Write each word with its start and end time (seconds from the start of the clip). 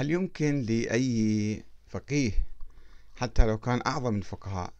هل 0.00 0.10
يمكن 0.10 0.62
لأي 0.62 1.64
فقيه 1.88 2.32
حتى 3.16 3.46
لو 3.46 3.58
كان 3.58 3.80
أعظم 3.86 4.16
الفقهاء 4.16 4.72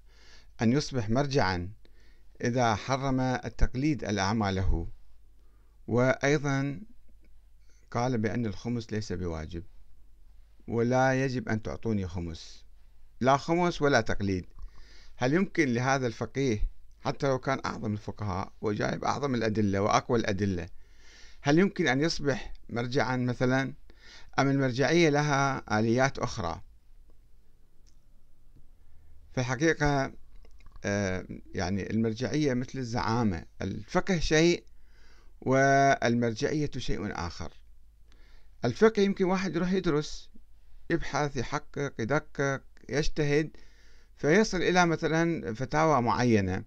أن 0.62 0.72
يصبح 0.72 1.10
مرجعا 1.10 1.70
إذا 2.44 2.74
حرم 2.74 3.20
التقليد 3.20 4.04
الأعمى 4.04 4.52
له؟ 4.52 4.88
وأيضا 5.86 6.80
قال 7.90 8.18
بأن 8.18 8.46
الخمس 8.46 8.92
ليس 8.92 9.12
بواجب 9.12 9.62
ولا 10.68 11.24
يجب 11.24 11.48
أن 11.48 11.62
تعطوني 11.62 12.08
خمس. 12.08 12.64
لا 13.20 13.36
خمس 13.36 13.82
ولا 13.82 14.00
تقليد. 14.00 14.46
هل 15.16 15.34
يمكن 15.34 15.68
لهذا 15.68 16.06
الفقيه 16.06 16.68
حتى 17.00 17.28
لو 17.28 17.38
كان 17.38 17.60
أعظم 17.64 17.92
الفقهاء 17.92 18.52
وجايب 18.60 19.04
أعظم 19.04 19.34
الأدلة 19.34 19.80
وأقوى 19.80 20.18
الأدلة 20.18 20.68
هل 21.40 21.58
يمكن 21.58 21.86
أن 21.86 22.00
يصبح 22.00 22.52
مرجعا 22.70 23.16
مثلا؟ 23.16 23.79
أم 24.38 24.50
المرجعية 24.50 25.08
لها 25.08 25.78
آليات 25.78 26.18
أخرى؟ 26.18 26.62
في 29.32 29.40
الحقيقة 29.40 30.12
آه، 30.84 31.26
يعني 31.54 31.90
المرجعية 31.90 32.54
مثل 32.54 32.78
الزعامة 32.78 33.44
الفقه 33.62 34.18
شيء 34.18 34.64
والمرجعية 35.40 36.70
شيء 36.78 37.26
آخر. 37.26 37.52
الفقه 38.64 39.02
يمكن 39.02 39.24
واحد 39.24 39.56
يروح 39.56 39.72
يدرس 39.72 40.30
يبحث 40.90 41.36
يحقق 41.36 41.92
يدقق 41.98 42.62
يجتهد 42.88 43.50
فيصل 44.16 44.62
إلى 44.62 44.86
مثلا 44.86 45.54
فتاوى 45.54 46.02
معينة 46.02 46.64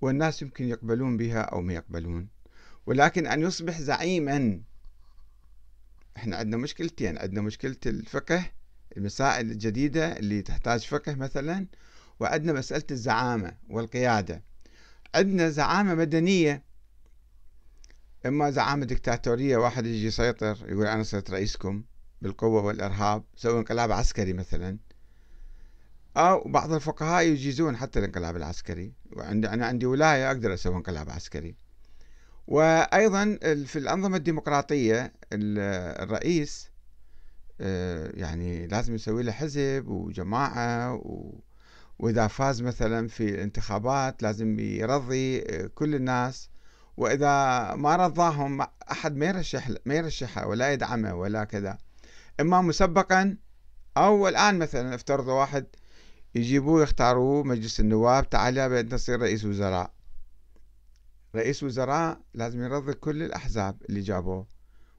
والناس 0.00 0.42
يمكن 0.42 0.68
يقبلون 0.68 1.16
بها 1.16 1.40
أو 1.40 1.60
ما 1.60 1.72
يقبلون. 1.72 2.28
ولكن 2.86 3.26
أن 3.26 3.42
يصبح 3.42 3.80
زعيما 3.80 4.62
إحنا 6.20 6.36
عندنا 6.36 6.56
مشكلتين. 6.56 7.18
عندنا 7.18 7.42
مشكلة 7.42 7.76
الفقه 7.86 8.44
المسائل 8.96 9.50
الجديدة 9.50 10.16
اللي 10.16 10.42
تحتاج 10.42 10.80
فقه 10.80 11.14
مثلا 11.14 11.66
وعندنا 12.20 12.52
مسألة 12.52 12.84
الزعامة 12.90 13.52
والقيادة. 13.68 14.42
عندنا 15.14 15.48
زعامة 15.48 15.94
مدنية. 15.94 16.64
إما 18.26 18.50
زعامة 18.50 18.84
دكتاتورية 18.84 19.56
واحد 19.56 19.86
يجي 19.86 20.06
يسيطر 20.06 20.58
يقول 20.68 20.86
أنا 20.86 21.02
صرت 21.02 21.30
رئيسكم 21.30 21.84
بالقوة 22.22 22.62
والإرهاب 22.64 23.24
سوي 23.36 23.58
انقلاب 23.58 23.92
عسكري 23.92 24.32
مثلا. 24.32 24.78
أو 26.16 26.48
بعض 26.48 26.72
الفقهاء 26.72 27.24
يجيزون 27.24 27.76
حتى 27.76 27.98
الانقلاب 27.98 28.36
العسكري. 28.36 28.92
وعندي 29.12 29.48
أنا 29.48 29.66
عندي 29.66 29.86
ولاية 29.86 30.26
أقدر 30.26 30.54
أسوي 30.54 30.76
انقلاب 30.76 31.10
عسكري. 31.10 31.56
وأيضا 32.46 33.38
في 33.42 33.78
الأنظمة 33.78 34.16
الديمقراطية 34.16 35.12
الرئيس 35.32 36.70
آه، 37.60 38.10
يعني 38.14 38.66
لازم 38.66 38.94
يسوي 38.94 39.22
له 39.22 39.32
حزب 39.32 39.84
وجماعة 39.88 40.94
و... 40.94 41.40
وإذا 41.98 42.26
فاز 42.26 42.62
مثلا 42.62 43.08
في 43.08 43.28
الانتخابات 43.28 44.22
لازم 44.22 44.58
يرضي 44.58 45.40
آه، 45.40 45.66
كل 45.74 45.94
الناس. 45.94 46.50
وإذا 46.96 47.28
ما 47.74 47.96
رضاهم 47.96 48.66
أحد 48.90 49.16
ما 49.16 49.26
يرشح 49.26 49.70
ما 49.84 49.94
يرشحه 49.94 50.46
ولا 50.46 50.72
يدعمه 50.72 51.14
ولا 51.14 51.44
كذا. 51.44 51.78
إما 52.40 52.60
مسبقا 52.60 53.36
أو 53.96 54.28
الآن 54.28 54.58
مثلا 54.58 54.94
افترضوا 54.94 55.32
واحد 55.40 55.66
يجيبوه 56.34 56.82
يختاروه 56.82 57.42
مجلس 57.42 57.80
النواب 57.80 58.30
تعالى 58.30 58.82
تصير 58.82 59.20
رئيس 59.20 59.44
وزراء. 59.44 59.92
رئيس 61.34 61.62
وزراء 61.62 62.20
لازم 62.34 62.62
يرضي 62.62 62.92
كل 62.92 63.22
الأحزاب 63.22 63.82
اللي 63.88 64.00
جابوه 64.00 64.46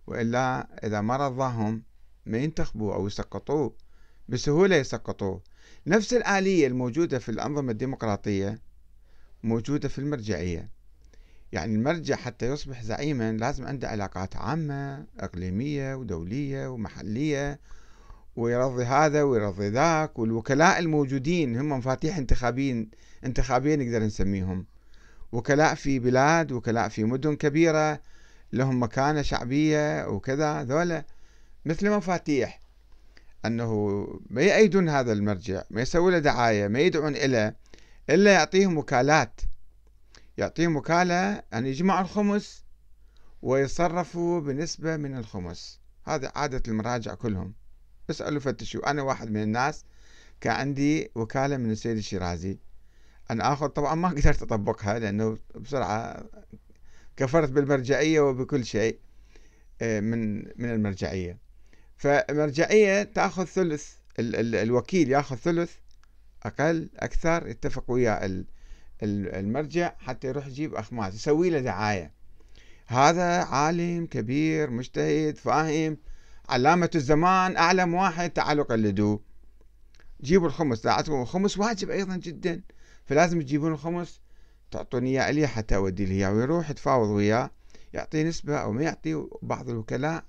وإلا 0.07 0.67
إذا 0.87 1.01
ما 1.01 1.17
رضاهم 1.17 1.83
ما 2.25 2.37
ينتخبوه 2.37 2.95
أو 2.95 3.07
يسقطوه 3.07 3.73
بسهولة 4.29 4.75
يسقطوه. 4.75 5.41
نفس 5.87 6.13
الآلية 6.13 6.67
الموجودة 6.67 7.19
في 7.19 7.29
الأنظمة 7.29 7.71
الديمقراطية 7.71 8.61
موجودة 9.43 9.89
في 9.89 9.99
المرجعية. 9.99 10.69
يعني 11.51 11.75
المرجع 11.75 12.15
حتى 12.15 12.47
يصبح 12.47 12.83
زعيما 12.83 13.31
لازم 13.31 13.67
عنده 13.67 13.87
علاقات 13.89 14.35
عامة 14.35 15.05
إقليمية 15.19 15.95
ودولية 15.95 16.67
ومحلية 16.67 17.59
ويرضي 18.35 18.83
هذا 18.83 19.23
ويرضي 19.23 19.69
ذاك 19.69 20.19
والوكلاء 20.19 20.79
الموجودين 20.79 21.57
هم 21.57 21.69
مفاتيح 21.69 22.17
انتخابيين 22.17 22.91
انتخابية 23.25 23.75
نقدر 23.75 24.03
نسميهم. 24.03 24.65
وكلاء 25.31 25.75
في 25.75 25.99
بلاد 25.99 26.51
وكلاء 26.51 26.89
في 26.89 27.03
مدن 27.03 27.35
كبيرة 27.35 28.01
لهم 28.53 28.83
مكانة 28.83 29.21
شعبية 29.21 30.07
وكذا 30.07 30.63
ذولا 30.63 31.05
مثل 31.65 31.89
مفاتيح. 31.89 32.61
أنه 33.45 34.07
ما 34.29 34.41
يأيدون 34.41 34.89
هذا 34.89 35.13
المرجع 35.13 35.63
ما 35.69 35.81
يسوي 35.81 36.11
له 36.11 36.19
دعاية 36.19 36.67
ما 36.67 36.79
يدعون 36.79 37.15
إليه 37.15 37.55
إلا 38.09 38.33
يعطيهم 38.33 38.77
وكالات. 38.77 39.41
يعطيهم 40.37 40.75
وكالة 40.75 41.43
أن 41.53 41.65
يجمعوا 41.65 42.01
الخمس 42.01 42.63
ويصرفوا 43.41 44.39
بنسبة 44.39 44.97
من 44.97 45.17
الخمس. 45.17 45.79
هذا 46.05 46.31
عادة 46.35 46.63
المراجع 46.67 47.13
كلهم. 47.13 47.53
اسألوا 48.09 48.39
فتشوا 48.39 48.91
أنا 48.91 49.01
واحد 49.01 49.29
من 49.31 49.43
الناس 49.43 49.85
كان 50.41 50.53
عندي 50.53 51.11
وكالة 51.15 51.57
من 51.57 51.71
السيد 51.71 51.97
الشيرازي. 51.97 52.59
أنا 53.31 53.53
آخذ 53.53 53.67
طبعا 53.67 53.95
ما 53.95 54.09
قدرت 54.09 54.41
أطبقها 54.41 54.99
لأنه 54.99 55.37
بسرعة 55.55 56.23
كفرت 57.17 57.49
بالمرجعية 57.49 58.19
وبكل 58.19 58.65
شيء 58.65 58.99
آه، 59.81 59.99
من 59.99 60.35
من 60.37 60.71
المرجعية. 60.71 61.37
فالمرجعية 61.97 63.03
تأخذ 63.03 63.45
ثلث 63.45 63.93
ال 64.19 64.35
ال 64.35 64.55
الوكيل 64.55 65.11
يأخذ 65.11 65.35
ثلث 65.35 65.75
أقل 66.43 66.89
أكثر 66.95 67.47
يتفق 67.47 67.91
ويا 67.91 68.43
المرجع 69.03 69.93
حتى 69.99 70.27
يروح 70.27 70.47
يجيب 70.47 70.75
أخماس 70.75 71.15
يسوي 71.15 71.49
له 71.49 71.59
دعاية. 71.59 72.11
هذا 72.87 73.43
عالم 73.43 74.05
كبير 74.05 74.69
مجتهد 74.69 75.37
فاهم 75.37 75.97
علامة 76.49 76.89
الزمان 76.95 77.57
أعلم 77.57 77.93
واحد 77.93 78.29
تعالوا 78.29 78.63
قلدوه 78.63 79.19
جيبوا 80.21 80.47
الخمس 80.47 80.81
دعتكم 80.81 81.21
الخمس 81.21 81.57
واجب 81.57 81.89
أيضا 81.89 82.15
جدا. 82.15 82.61
فلازم 83.05 83.41
تجيبون 83.41 83.71
الخمس 83.71 84.21
تعطوني 84.71 85.09
إياه 85.09 85.29
إلي 85.29 85.47
حتى 85.47 85.75
أودي 85.75 86.05
له 86.05 86.11
إياه 86.11 86.33
ويروح 86.33 86.69
يتفاوض 86.69 87.09
وياه 87.09 87.49
يعطي 87.93 88.23
نسبة 88.23 88.57
أو 88.57 88.71
ما 88.71 88.83
يعطي 88.83 89.27
بعض 89.41 89.69
الوكلاء 89.69 90.23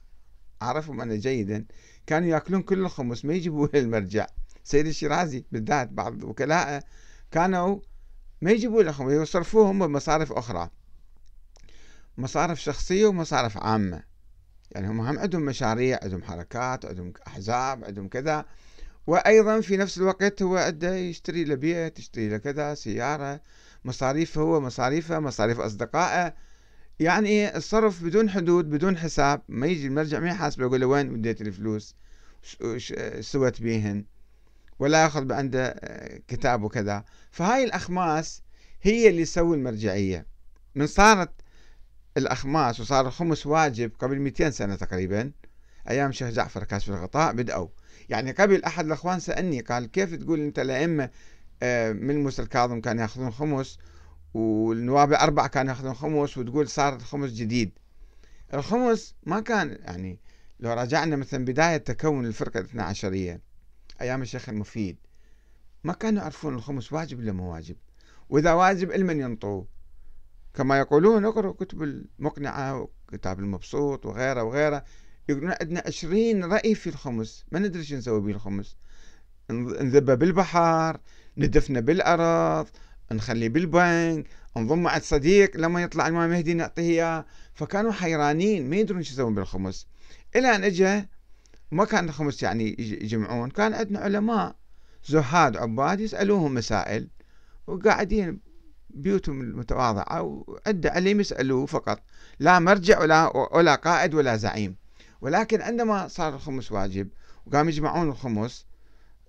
أعرفهم 0.63 1.01
أنا 1.01 1.15
جيدا 1.15 1.65
كانوا 2.07 2.29
يأكلون 2.29 2.63
كل 2.63 2.79
الخمس 2.79 3.25
ما 3.25 3.35
يجيبوه 3.35 3.71
للمرجع 3.75 4.27
سيد 4.65 4.87
الشيرازي 4.87 5.45
بالذات 5.53 5.89
بعض 5.89 6.25
وكلائه 6.25 6.83
كانوا 7.31 7.81
ما 8.41 8.51
يجيبوا 8.51 8.83
له 8.83 8.93
خمس 8.93 9.13
يصرفوهم 9.13 9.87
بمصارف 9.87 10.33
أخرى. 10.33 10.71
مصارف 12.19 12.61
شخصية 12.61 13.07
ومصارف 13.07 13.59
عامة. 13.59 14.03
يعني 14.71 14.89
هم 14.89 15.01
هم 15.01 15.19
عندهم 15.19 15.43
مشاريع 15.43 15.99
عندهم 16.03 16.23
حركات 16.23 16.85
عندهم 16.85 17.13
أحزاب 17.27 17.85
عندهم 17.85 18.09
كذا. 18.09 18.45
وأيضا 19.07 19.61
في 19.61 19.77
نفس 19.77 19.99
الوقت 19.99 20.43
هو 20.43 20.57
عنده 20.57 20.95
يشتري 20.95 21.45
له 21.45 21.55
بيت 21.55 21.99
يشتري 21.99 22.29
له 22.29 22.37
كذا 22.37 22.75
سيارة 22.75 23.41
مصاريفه 23.85 24.41
هو 24.41 24.61
مصاريفه 24.61 25.21
مصاريف 25.21 25.61
أصدقائه. 25.61 26.35
يعني 27.01 27.57
الصرف 27.57 28.05
بدون 28.05 28.31
حدود 28.31 28.71
بدون 28.71 28.99
حساب 28.99 29.43
ما 29.49 29.67
يجي 29.67 29.87
المرجع 29.87 30.21
ما 30.21 30.29
يحاسبه 30.29 30.65
يقول 30.65 30.81
له 30.81 30.87
وين 30.87 31.11
وديت 31.11 31.41
الفلوس؟ 31.41 31.95
سوت 33.21 33.63
بيهن 33.63 34.05
ولا 34.79 35.03
يأخذ 35.03 35.33
عنده 35.33 35.67
آه، 35.67 36.21
كتاب 36.29 36.63
وكذا. 36.63 37.05
فهاي 37.31 37.65
الأخماس 37.65 38.43
هي 38.83 39.09
اللي 39.09 39.25
تسوي 39.25 39.57
المرجعية. 39.57 40.27
من 40.75 40.87
صارت 40.87 41.31
الأخماس 42.17 42.81
وصار 42.81 43.07
الخمس 43.07 43.47
واجب 43.47 43.93
قبل 43.99 44.19
200 44.19 44.51
سنة 44.51 44.77
تقريبا 44.77 45.33
أيام 45.91 46.11
الشيخ 46.11 46.29
جعفر 46.29 46.65
كاشف 46.65 46.91
الغطاء 46.91 47.33
بدأوا. 47.33 47.69
يعني 48.13 48.33
قبل 48.33 48.65
أحد 48.65 48.85
الأخوان 48.87 49.21
سألني 49.21 49.61
قال 49.61 49.91
كيف 49.91 50.15
تقول 50.15 50.41
أنت 50.41 50.59
الأئمة 50.59 51.11
آه، 51.63 51.93
من 51.93 52.23
موسى 52.23 52.43
الكاظم 52.43 52.81
كانوا 52.81 53.03
يأخذون 53.03 53.31
خمس 53.31 53.79
والنواب 54.35 55.11
الأربعة 55.11 55.47
كانوا 55.49 55.73
يأخذون 55.73 55.95
خمس 55.95 56.39
وتقول 56.39 56.69
صار 56.69 56.97
الخمس 56.97 57.31
جديد. 57.31 57.79
الخمس 58.55 59.15
ما 59.23 59.41
كان 59.41 59.79
يعني 59.81 60.21
لو 60.61 60.73
راجعنا 60.73 61.17
مثلا 61.17 61.45
بداية 61.45 61.77
تكون 61.77 62.27
الفرقة 62.27 62.61
الاثنى 62.61 62.83
عشرية 62.83 63.41
أيام 64.01 64.23
الشيخ 64.23 64.49
المفيد 64.49 64.97
ما 65.85 65.93
كانوا 65.93 66.23
يعرفون 66.23 66.55
الخمس 66.55 66.93
واجب 66.93 67.19
ولا 67.19 67.33
مو 67.33 67.53
واجب. 67.53 67.77
وإذا 68.29 68.53
واجب 68.53 68.91
لمن 68.91 69.21
ينطوه 69.21 69.67
كما 70.55 70.79
يقولون 70.79 71.25
اقرأوا 71.25 71.53
كتب 71.53 71.83
المقنعة 71.83 72.89
وكتاب 73.09 73.39
المبسوط 73.39 74.07
وغيره 74.07 74.43
وغيره. 74.43 74.85
يقولون 75.29 75.55
عندنا 75.61 75.83
عشرين 75.87 76.45
رأي 76.45 76.75
في 76.75 76.87
الخمس. 76.87 77.45
ما 77.53 77.59
ندري 77.59 77.85
شو 77.85 77.97
نسوي 77.97 78.21
به 78.21 78.31
الخمس 78.31 78.77
نذبه 79.51 80.15
بالبحر 80.15 81.01
ندفنه 81.37 81.81
بالأرض 81.81 82.69
نخليه 83.13 83.49
بالبنك 83.49 84.27
نضمه 84.57 84.91
عند 84.91 85.03
صديق 85.03 85.57
لما 85.57 85.83
يطلع 85.83 86.07
الإمام 86.07 86.31
مهدي 86.31 86.55
نعطيه 86.55 86.83
إياه. 86.83 87.27
فكانوا 87.55 87.93
حيرانين 87.93 88.71
ما 88.71 88.77
يدرون 88.77 89.03
شو 89.03 89.13
يسوون 89.13 89.35
بالخمس. 89.35 89.87
إلى 90.37 90.57
أن 90.57 90.65
اجى 90.65 91.09
ما 91.71 91.85
كان 91.85 92.09
الخمس 92.09 92.43
يعني 92.43 92.77
يجمعون 92.79 93.51
كان 93.51 93.75
عندنا 93.75 93.99
علماء 93.99 94.57
زهاد 95.05 95.57
عباد 95.57 96.01
يسألوهم 96.01 96.55
مسائل 96.55 97.09
وقاعدين 97.67 98.41
بيوتهم 98.91 99.41
المتواضعة 99.41 100.23
وعند 100.23 100.87
علم 100.87 101.21
يسألوه 101.21 101.67
فقط. 101.67 102.03
لا 102.39 102.59
مرجع 102.59 103.01
ولا 103.01 103.37
ولا 103.57 103.75
قائد 103.75 104.15
ولا 104.15 104.37
زعيم. 104.37 104.82
ولكن 105.23 105.63
عندما 105.63 106.09
صار 106.09 106.35
الخمس 106.35 106.73
واجب 106.73 107.09
وقام 107.47 107.69
يجمعون 107.69 108.09
الخمس 108.09 108.67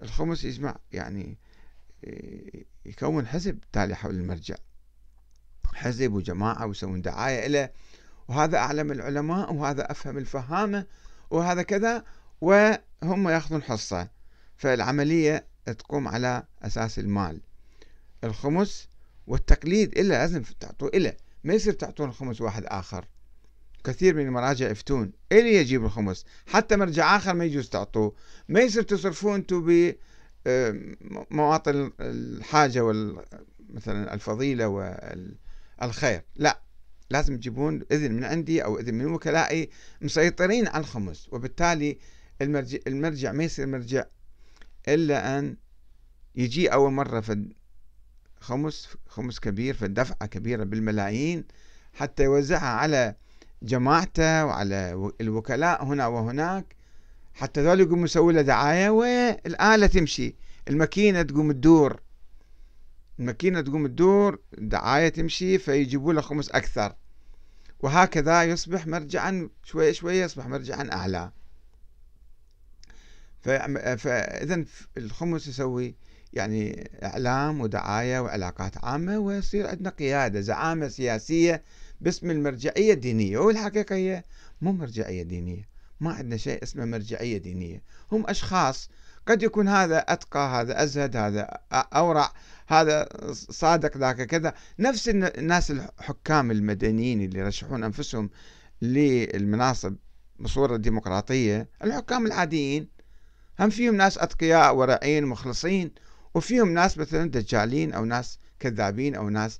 الخمس 0.02 0.44
يجمع 0.44 0.76
يعني 0.92 1.38
يكون 2.86 3.28
حزب 3.28 3.60
تالي 3.72 3.96
حول 3.96 4.16
المرجع. 4.16 4.56
حزب 5.74 6.14
وجماعة 6.14 6.66
ويسوون 6.66 7.02
دعاية 7.02 7.48
له 7.48 7.70
وهذا 8.28 8.58
أعلم 8.58 8.92
العلماء 8.92 9.54
وهذا 9.54 9.92
أفهم 9.92 10.18
الفهامة 10.18 10.86
وهذا 11.30 11.62
كذا 11.62 12.04
وهم 12.42 13.30
يأخذون 13.30 13.64
حصة. 13.64 14.10
فالعملية 14.58 15.48
تقوم 15.66 16.08
على 16.08 16.44
أساس 16.62 17.00
المال. 17.00 17.42
الخمس 18.24 18.88
والتقليد 19.28 19.98
إلا 19.98 20.08
لازم 20.08 20.44
تعطوه 20.60 20.92
إله 20.94 21.14
ما 21.44 21.54
يصير 21.54 21.74
تعطون 21.74 22.10
الخمس 22.10 22.42
واحد 22.42 22.66
آخر. 22.66 23.06
كثير 23.84 24.16
من 24.16 24.26
المراجع 24.26 24.70
يفتون. 24.70 25.12
إلي 25.32 25.56
يجيب 25.56 25.86
الخمس؟ 25.86 26.26
حتى 26.48 26.76
مرجع 26.76 27.16
آخر 27.16 27.34
ما 27.34 27.46
يجوز 27.46 27.70
تعطوه. 27.70 28.16
ما 28.50 28.60
يصير 28.60 28.84
تصرفون 28.84 29.36
أنتم 29.36 29.92
بمواطن 30.46 31.92
الحاجة 32.00 32.84
وال 32.84 33.26
مثلا 33.70 34.14
الفضيلة 34.14 34.68
والخير 35.82 36.22
لا 36.36 36.62
لازم 37.10 37.38
تجيبون 37.38 37.82
إذن 37.92 38.12
من 38.12 38.24
عندي 38.24 38.64
أو 38.64 38.80
إذن 38.80 38.94
من 38.94 39.06
وكلائي 39.06 39.70
مسيطرين 40.02 40.68
على 40.68 40.82
الخمس. 40.82 41.30
وبالتالي 41.32 41.98
المرجع, 42.42 42.78
المرجع 42.88 43.32
ما 43.32 43.44
يصير 43.44 43.68
مرجع 43.68 44.06
إلا 44.88 45.40
أن 45.40 45.58
يجي 46.36 46.68
أول 46.68 46.92
مرة 46.92 47.20
في 47.20 47.54
خمس 48.40 48.88
خمس 49.08 49.40
كبير 49.40 49.74
في 49.74 49.86
الدفعة 49.86 50.26
كبيرة 50.26 50.64
بالملايين 50.64 51.46
حتى 51.94 52.24
يوزعها 52.24 52.68
على 52.68 53.16
جماعته 53.64 54.46
وعلى 54.46 55.12
الوكلاء 55.22 55.84
هنا 55.84 56.08
وهناك. 56.08 56.76
حتى 57.34 57.64
ذول 57.64 57.80
يقوموا 57.80 58.06
يسووا 58.06 58.32
له 58.32 58.42
دعاية 58.42 58.90
والآلة 58.90 59.88
تمشي 59.88 60.36
الماكينة 60.68 61.22
تقوم 61.22 61.52
تدور. 61.52 62.02
الماكينة 63.20 63.62
تقوم 63.62 63.88
تدور 63.88 64.40
دعاية 64.58 65.10
تمشي 65.10 65.58
فيجيبوا 65.58 66.14
له 66.14 66.22
خمس 66.22 66.50
أكثر. 66.50 66.96
وهكذا 67.80 68.44
يصبح 68.44 68.88
مرجعا 68.88 69.50
شوية 69.64 69.92
شوية 69.92 70.24
يصبح 70.24 70.48
مرجعا 70.48 70.90
أعلى. 70.92 71.32
فإذا 73.98 74.66
الخمس 74.98 75.48
يسوي 75.48 75.96
يعني 76.34 76.90
إعلام 77.04 77.62
ودعاية 77.62 78.20
وعلاقات 78.20 78.86
عامة 78.86 79.20
ويصير 79.20 79.68
عندنا 79.68 79.90
قيادة 79.90 80.42
زعامة 80.42 80.88
سياسية 80.88 81.64
باسم 82.04 82.32
المرجعية 82.32 82.94
الدينية 82.94 83.38
والحقيقة 83.38 83.96
هي 83.96 84.24
مو 84.62 84.72
مرجعية 84.72 85.24
دينية 85.24 85.74
ما 86.00 86.14
عندنا 86.14 86.38
شيء 86.38 86.64
اسمه 86.64 86.86
مرجعية 86.86 87.38
دينية. 87.38 87.82
هم 88.12 88.30
أشخاص 88.30 88.90
قد 89.28 89.44
يكون 89.44 89.68
هذا 89.68 89.98
أتقى 89.98 90.40
هذا 90.40 90.84
أزهد 90.84 91.16
هذا 91.16 91.60
أورع 91.74 92.34
هذا 92.68 93.10
صادق 93.34 93.98
ذاك 93.98 94.22
كذا. 94.22 94.54
نفس 94.80 95.10
الناس 95.10 95.72
الحكام 95.72 96.52
المدنيين 96.52 97.22
اللي 97.22 97.40
يرشحون 97.40 97.84
أنفسهم 97.84 98.30
للمناصب 98.82 99.96
بصورة 100.40 100.78
ديمقراطية 100.78 101.70
الحكام 101.84 102.26
العاديين. 102.26 102.88
هم 103.60 103.70
فيهم 103.70 103.96
ناس 103.96 104.18
أتقياء 104.18 104.76
ورعين 104.76 105.26
مخلصين 105.26 105.92
وفيهم 106.34 106.74
ناس 106.74 106.98
مثلا 106.98 107.30
دجالين 107.30 107.94
أو 107.94 108.06
ناس 108.06 108.40
كذابين 108.60 109.16
أو 109.16 109.30
ناس 109.30 109.60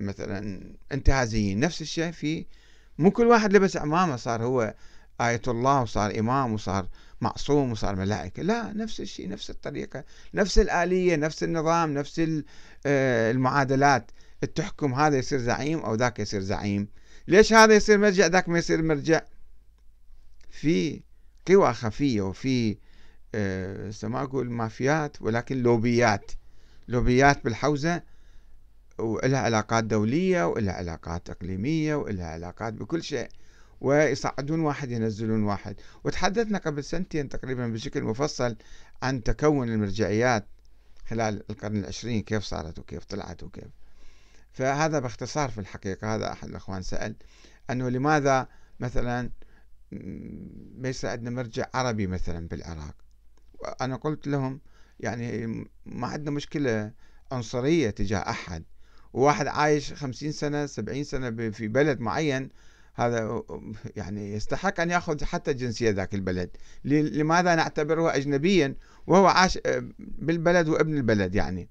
مثلا 0.00 0.62
انتهازيين 0.92 1.60
نفس 1.60 1.82
الشيء 1.82 2.10
في 2.10 2.46
مو 2.98 3.10
كل 3.10 3.26
واحد 3.26 3.52
لبس 3.52 3.76
عمامة 3.76 4.16
صار 4.16 4.44
هو 4.44 4.74
آية 5.20 5.42
الله 5.48 5.82
وصار 5.82 6.18
إمام 6.18 6.52
وصار 6.52 6.88
معصوم 7.20 7.72
وصار 7.72 7.96
ملائكة. 7.96 8.42
لا 8.42 8.72
نفس 8.72 9.00
الشيء 9.00 9.28
نفس 9.28 9.50
الطريقة 9.50 10.04
نفس 10.34 10.58
الآلية 10.58 11.16
نفس 11.16 11.42
النظام 11.42 11.94
نفس 11.94 12.42
آه، 12.86 13.30
المعادلات. 13.30 14.10
تحكم 14.54 14.94
هذا 14.94 15.16
يصير 15.16 15.38
زعيم 15.38 15.78
أو 15.78 15.94
ذاك 15.94 16.18
يصير 16.18 16.40
زعيم. 16.40 16.88
ليش 17.28 17.52
هذا 17.52 17.74
يصير 17.74 17.98
مرجع 17.98 18.26
ذاك 18.26 18.48
ما 18.48 18.58
يصير 18.58 18.82
مرجع؟ 18.82 19.20
في 20.50 21.00
قوى 21.48 21.72
خفية 21.72 22.22
وفي 22.22 22.76
أه 23.34 23.92
ما 24.02 24.22
أقول 24.22 24.50
مافيات 24.50 25.22
ولكن 25.22 25.62
لوبيات. 25.62 26.32
لوبيات 26.88 27.44
بالحوزة 27.44 28.02
ولها 28.98 29.38
علاقات 29.38 29.84
دولية 29.84 30.46
ولها 30.46 30.72
علاقات 30.72 31.30
إقليمية 31.30 31.94
ولها 31.94 32.26
علاقات 32.26 32.72
بكل 32.72 33.02
شيء. 33.02 33.28
ويصعدون 33.80 34.60
واحد 34.60 34.90
ينزلون 34.90 35.42
واحد. 35.42 35.76
وتحدثنا 36.04 36.58
قبل 36.58 36.84
سنتين 36.84 37.28
تقريبا 37.28 37.66
بشكل 37.66 38.02
مفصل 38.02 38.56
عن 39.02 39.22
تكون 39.22 39.68
المرجعيات 39.68 40.46
خلال 41.06 41.44
القرن 41.50 41.76
العشرين 41.76 42.22
كيف 42.22 42.42
صارت 42.42 42.78
وكيف 42.78 43.04
طلعت 43.04 43.42
وكيف. 43.42 43.68
فهذا 44.52 44.98
باختصار 44.98 45.50
في 45.50 45.58
الحقيقة 45.58 46.14
هذا 46.14 46.32
أحد 46.32 46.48
الأخوان 46.48 46.82
سأل 46.82 47.16
أنه 47.70 47.88
لماذا 47.88 48.48
مثلا 48.80 49.30
يصير 50.84 51.10
عندنا 51.10 51.30
مرجع 51.30 51.66
عربي 51.74 52.06
مثلا 52.06 52.48
بالعراق؟ 52.48 52.94
أنا 53.80 53.96
قلت 53.96 54.26
لهم 54.26 54.60
يعني 55.00 55.46
ما 55.86 56.06
عندنا 56.06 56.30
مشكلة 56.30 56.92
عنصرية 57.32 57.90
تجاه 57.90 58.18
أحد. 58.18 58.64
وواحد 59.12 59.46
عايش 59.46 59.92
خمسين 59.92 60.32
سنة 60.32 60.66
سبعين 60.66 61.04
سنة 61.04 61.50
في 61.50 61.68
بلد 61.68 62.00
معين 62.00 62.50
هذا 62.94 63.42
يعني 63.96 64.32
يستحق 64.32 64.80
أن 64.80 64.90
يأخذ 64.90 65.24
حتى 65.24 65.54
جنسية 65.54 65.90
ذاك 65.90 66.14
البلد. 66.14 66.50
لماذا 66.84 67.54
نعتبره 67.54 68.16
أجنبيا؟ 68.16 68.74
وهو 69.06 69.26
عاش 69.26 69.58
بالبلد 69.98 70.68
وابن 70.68 70.96
البلد 70.96 71.34
يعني. 71.34 71.68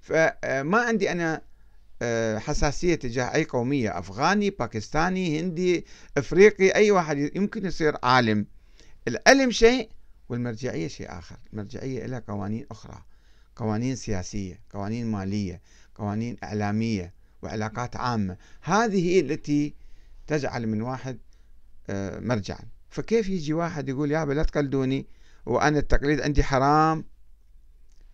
فما 0.00 0.78
عندي 0.78 1.12
أنا 1.12 1.42
آه، 2.02 2.38
حساسية 2.38 2.94
تجاه 2.94 3.34
أي 3.34 3.44
قومية 3.44 3.98
أفغاني 3.98 4.50
باكستاني 4.50 5.40
هندي 5.40 5.86
إفريقي 6.16 6.74
أي 6.74 6.90
واحد 6.90 7.30
يمكن 7.36 7.66
يصير 7.66 7.96
عالم. 8.02 8.46
العلم 9.08 9.50
شيء 9.50 9.90
والمرجعية 10.28 10.88
شيء 10.88 11.18
آخر. 11.18 11.36
المرجعية 11.52 12.06
لها 12.06 12.22
قوانين 12.28 12.66
أخرى. 12.70 13.02
قوانين 13.56 13.96
سياسية 13.96 14.60
قوانين 14.70 15.06
مالية 15.06 15.60
قوانين 15.94 16.36
إعلامية 16.44 17.12
وعلاقات 17.42 17.96
عامة. 17.96 18.36
هذه 18.62 19.08
هي 19.08 19.20
التي 19.20 19.74
تجعل 20.26 20.66
من 20.66 20.82
واحد 20.82 21.18
آه، 21.90 22.20
مرجعا. 22.20 22.64
فكيف 22.88 23.28
يجي 23.28 23.52
واحد 23.52 23.88
يقول 23.88 24.10
يا 24.10 24.24
لا 24.24 24.42
تقلدوني 24.42 25.06
وأنا 25.46 25.78
التقليد 25.78 26.20
عندي 26.20 26.42
حرام 26.42 27.04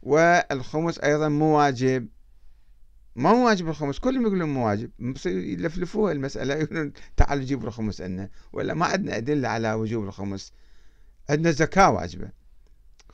والخمس 0.03 0.99
أيضا 0.99 1.29
مو 1.29 1.59
واجب؟ 1.59 2.09
ما 3.17 3.31
هو 3.31 3.47
واجب 3.47 3.69
الخمس؟ 3.69 3.99
كلهم 3.99 4.23
يقولون 4.23 4.49
مو 4.49 4.67
واجب. 4.67 4.91
يلفلفوها 5.27 6.13
المسألة 6.13 6.55
يقولون 6.55 6.93
تعالوا 7.17 7.45
جيبوا 7.45 7.69
الخمس 7.69 8.01
عندنا. 8.01 8.31
ولا 8.53 8.75
ما 8.75 8.87
عندنا 8.87 9.17
أدلة 9.17 9.49
على 9.49 9.73
وجوب 9.73 10.05
الخمس. 10.05 10.53
عندنا 11.31 11.51
زكاة 11.51 11.91
واجبة. 11.91 12.31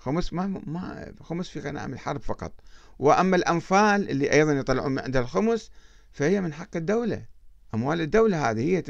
خمس 0.06 0.32
ما 0.32 0.46
ما 0.66 1.12
خمس 1.20 1.48
في 1.48 1.60
غنائم 1.60 1.92
الحرب 1.92 2.20
فقط. 2.20 2.52
وأما 2.98 3.36
الأنفال 3.36 4.10
اللي 4.10 4.32
أيضا 4.32 4.52
يطلعون 4.52 4.92
من 4.92 4.98
عند 4.98 5.16
الخمس 5.16 5.70
فهي 6.12 6.40
من 6.40 6.52
حق 6.52 6.76
الدولة. 6.76 7.24
أموال 7.74 8.00
الدولة 8.00 8.50
هذه 8.50 8.60
هي 8.60 8.82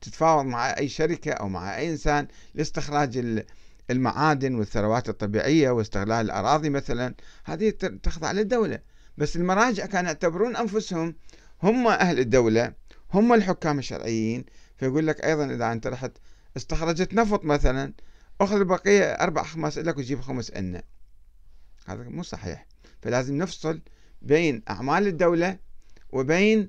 تتفاوض 0.00 0.44
مع 0.44 0.78
أي 0.78 0.88
شركة 0.88 1.32
أو 1.32 1.48
مع 1.48 1.76
أي 1.76 1.90
إنسان 1.90 2.28
لاستخراج 2.54 3.42
المعادن 3.90 4.54
والثروات 4.54 5.08
الطبيعية 5.08 5.70
واستغلال 5.70 6.26
الأراضي 6.26 6.70
مثلا. 6.70 7.14
هذه 7.44 7.70
تخضع 8.02 8.32
للدولة. 8.32 8.78
بس 9.18 9.36
المراجع 9.36 9.86
كانوا 9.86 10.08
يعتبرون 10.10 10.56
أنفسهم 10.56 11.14
هم 11.62 11.86
أهل 11.86 12.18
الدولة 12.18 12.72
هم 13.14 13.32
الحكام 13.32 13.78
الشرعيين. 13.78 14.44
فيقول 14.76 15.06
لك 15.06 15.24
أيضا 15.24 15.44
إذا 15.44 15.72
أنت 15.72 15.86
رحت 15.86 16.12
استخرجت 16.56 17.14
نفط 17.14 17.44
مثلا 17.44 17.92
أخذ 18.40 18.56
البقية 18.56 19.04
أربع 19.04 19.42
خمس 19.42 19.78
لك 19.78 19.98
وجيب 19.98 20.20
خمس 20.20 20.50
أنه 20.50 20.82
هذا 21.86 22.08
مو 22.08 22.22
صحيح. 22.22 22.66
فلازم 23.02 23.38
نفصل 23.38 23.80
بين 24.22 24.62
أعمال 24.70 25.06
الدولة 25.06 25.58
وبين 26.10 26.68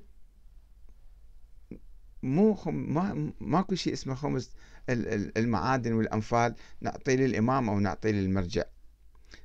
مو 2.22 2.54
خم 2.54 2.74
ما 2.74 3.32
ماكو 3.40 3.74
شيء 3.74 3.92
اسمه 3.92 4.14
خمس 4.14 4.50
المعادن 4.88 5.92
والأنفال 5.92 6.54
نعطي 6.80 7.16
للإمام 7.16 7.70
أو 7.70 7.80
نعطي 7.80 8.12
للمرجع. 8.12 8.64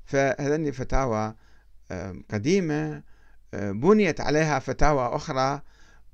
فهذني 0.06 0.72
فتاوى 0.72 1.36
قديمة 2.30 3.04
بنيت 3.54 4.22
عليها 4.22 4.60
فتاوى 4.60 5.16
أخرى 5.16 5.62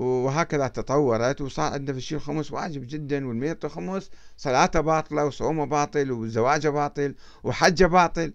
وهكذا 0.01 0.67
تطورت 0.67 1.41
وصار 1.41 1.73
عندنا 1.73 1.93
في 1.93 1.97
الشيء 1.97 2.17
الخمس 2.17 2.51
واجب 2.51 2.87
جدا 2.87 3.27
والميت 3.27 3.65
خمس 3.65 4.09
صلاته 4.37 4.81
باطلة 4.81 5.25
وصومه 5.25 5.65
باطل 5.65 6.11
وزواجه 6.11 6.69
باطل 6.69 7.15
وحجه 7.43 7.85
باطل. 7.85 8.33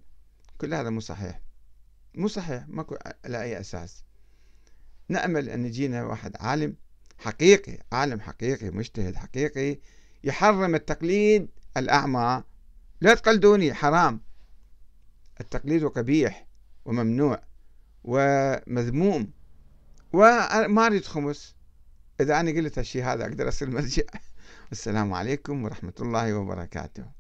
كل 0.59 0.75
هذا 0.75 0.91
مو 0.91 1.01
صحيح. 1.01 1.41
مو 2.15 2.29
صحيح 2.29 2.65
ماكو 2.69 2.97
على 3.25 3.43
أي 3.43 3.61
أساس. 3.61 4.05
نأمل 5.09 5.49
أن 5.49 5.67
يجينا 5.67 6.05
واحد 6.05 6.37
عالم 6.41 6.77
حقيقي 7.19 7.79
عالم 7.93 8.21
حقيقي 8.21 8.71
مجتهد 8.71 9.17
حقيقي 9.17 9.79
يحرم 10.25 10.75
التقليد 10.75 11.49
الأعمى. 11.77 12.43
لا 13.01 13.15
تقلدوني 13.15 13.75
حرام. 13.75 14.21
التقليد 15.41 15.85
قبيح 15.85 16.47
وممنوع 16.85 17.43
ومذموم 18.05 19.31
وما 20.13 20.87
أريد 20.87 21.05
خمس. 21.05 21.56
إذا 22.21 22.41
أنا 22.41 22.51
قلت 22.51 22.79
هالشيء 22.79 23.05
هذا 23.05 23.25
أقدر 23.25 23.49
أصير 23.49 23.71
مرجع. 23.77 24.03
السلام 24.73 25.13
عليكم 25.15 25.65
ورحمة 25.65 25.95
الله 26.01 26.35
وبركاته. 26.35 27.16